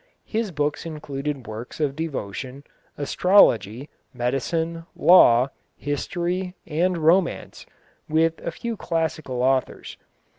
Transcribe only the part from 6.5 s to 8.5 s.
and romance, with a